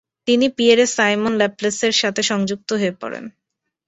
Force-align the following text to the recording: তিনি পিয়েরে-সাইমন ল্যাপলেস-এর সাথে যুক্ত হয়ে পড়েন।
তিনি 0.27 0.45
পিয়েরে-সাইমন 0.49 1.33
ল্যাপলেস-এর 1.37 1.93
সাথে 1.93 2.21
যুক্ত 2.45 2.69
হয়ে 2.73 2.93
পড়েন। 3.01 3.25